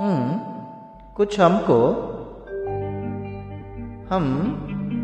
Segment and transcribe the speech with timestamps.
[0.00, 0.36] हम्म
[1.14, 1.76] कुछ हमको
[4.10, 4.26] हम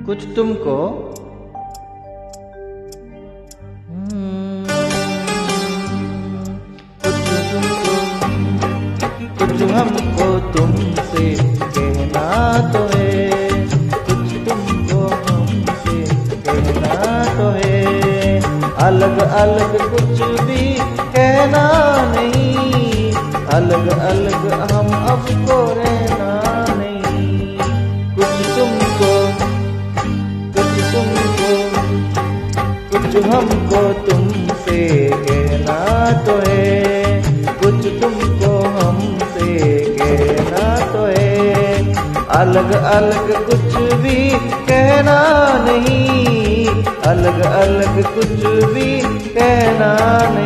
[0.07, 0.77] कुछ तुमको।
[3.89, 4.65] हम्म,
[7.03, 7.19] कुछ
[7.51, 7.95] तुमको
[9.39, 11.35] कुछ हमको तुमसे
[11.77, 12.27] कहना
[12.73, 13.51] तो है।
[14.09, 15.99] कुछ तुमको हमसे
[16.47, 18.41] कहना तो है।
[18.87, 20.75] अलग अलग कुछ भी
[21.17, 21.96] कहना
[25.27, 27.59] हम को रहना नहीं।
[28.17, 29.27] कुछ तुमको
[30.53, 31.55] कुछ तुमको,
[32.91, 41.95] कुछ हमको तुमसे कहना तो है। कुछ तुमको हमसे कहना तो है।
[42.27, 44.31] अलग अलग कुछ भी
[44.69, 45.23] कहना
[45.65, 49.01] नहीं। अलग अलग कुछ भी
[49.35, 49.97] कहना
[50.35, 50.46] नहीं।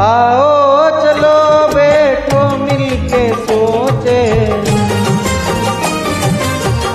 [0.00, 4.20] आओ चलो बैठो मिलके सोचे।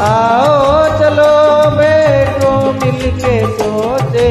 [0.06, 1.34] आओ चलो
[1.76, 4.26] बैठो मिलके सोचे,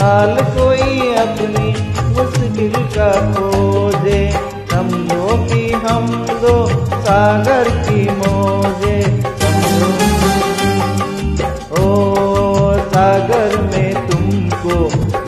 [0.00, 1.72] हाल कोई अपनी
[2.10, 4.20] मुश्किल का खोजे।
[4.72, 6.06] समझो कि हम
[6.42, 6.56] दो,
[6.98, 8.98] सागर की मोजे।
[11.80, 11.96] ओ
[12.92, 14.78] सागर में तुमको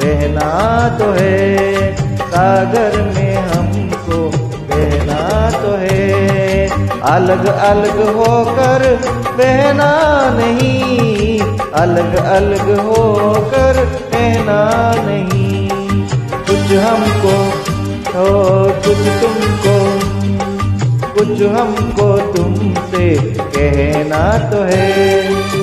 [0.05, 0.51] रहना
[0.99, 1.70] तो है।
[2.41, 4.31] सागर में हमको
[4.71, 6.69] रहना तो है।
[7.01, 9.01] अलग अलग होकर
[9.33, 9.91] बहना
[10.35, 11.41] नहीं।
[11.75, 13.75] अलग अलग होकर
[14.15, 15.71] रहना नहीं।
[16.33, 17.37] कुछ हमको
[18.21, 19.77] ओ कुछ तुमको।
[21.15, 23.17] कुछ हमको तुमसे
[23.57, 25.60] कहना तो है।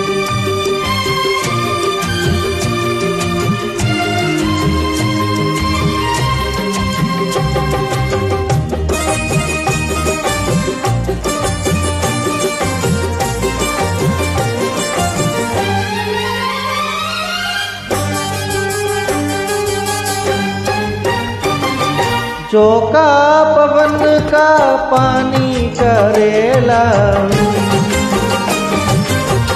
[22.57, 23.09] चौका
[23.55, 23.97] पवन
[24.29, 26.79] का पानी करेला।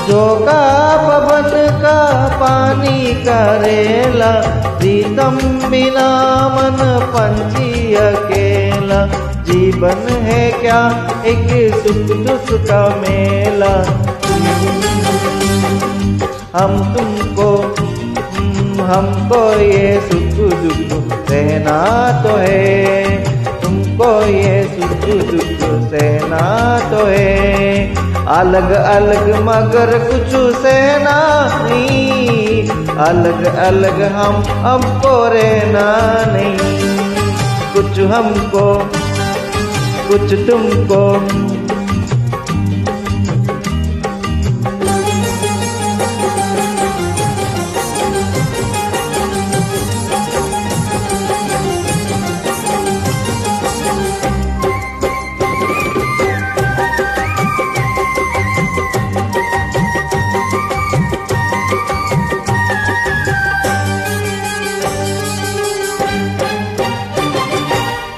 [0.07, 0.61] चौका
[0.97, 1.49] पवन
[1.81, 1.95] का
[2.41, 4.31] पानी करेला,
[4.77, 6.07] प्रीतम बिना
[6.49, 6.77] मन
[7.15, 9.01] पंछी अकेला।
[9.43, 10.81] जीवन है क्या
[11.25, 13.73] एक सुख दुख का मेला।
[16.55, 17.49] हम तुमको
[18.85, 20.20] हमको ये सुख
[20.61, 21.77] दुख सहना
[22.23, 23.05] तो है।
[23.61, 27.95] तुमको ये सुख दुख सहना तो है।
[28.27, 35.85] अलग अलग मगर कुछ सहना नहीं। अलग अलग हम, हमको रहना
[36.33, 36.57] नहीं।
[37.73, 38.89] कुछ हमको,
[40.07, 41.01] कुछ तुमको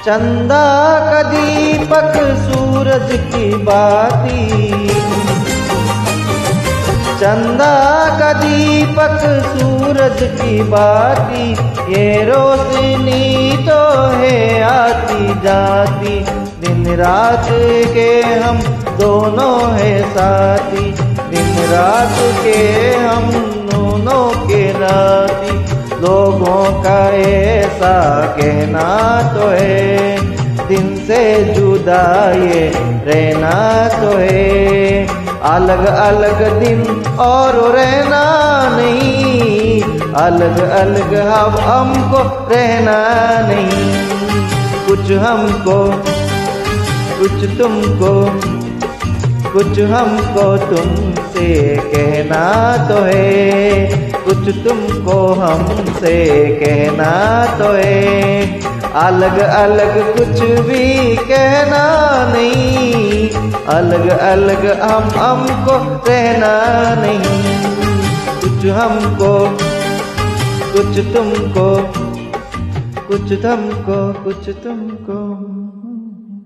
[0.04, 0.64] चंदा
[1.00, 4.42] का दीपक सूरज की बाती।
[7.20, 7.76] चंदा
[8.18, 11.46] का दीपक सूरज की बाती,
[11.92, 13.80] ये रोशनी तो
[14.12, 16.18] है आती जाती।
[16.60, 17.48] दिन रात
[17.94, 18.58] के हम
[18.98, 20.90] दोनों है साथी
[21.30, 22.60] दिन रात के
[22.96, 23.30] हम
[23.70, 25.73] दोनों के राती।
[26.04, 30.16] लोगों का ऐसा कहना तो है।
[30.68, 35.06] दिन से जुदा ये रहना तो है।
[35.42, 38.24] अलग अलग दिन और रहना
[38.76, 39.82] नहीं।
[40.14, 42.98] अलग अलग हम हमको रहना
[43.42, 44.06] नहीं।
[44.86, 46.02] कुछ हमको,
[47.18, 48.40] कुछ तुमको,
[49.52, 58.60] कुछ हमको तुमसे कहना तो है। कुछ तुमको हमसे कहना तो है।
[58.94, 61.84] अलग अलग कुछ भी कहना
[62.32, 63.28] नहीं।
[63.68, 65.76] अलग अलग हम हमको
[66.08, 66.52] रहना
[66.94, 67.20] नहीं।
[68.40, 69.48] कुछ हमको,
[70.72, 71.94] कुछ तुमको
[73.08, 75.53] कुछ तुमको कुछ तुमको।